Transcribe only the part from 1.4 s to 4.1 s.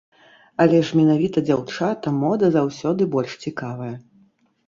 дзяўчатам мода заўсёды больш цікавая.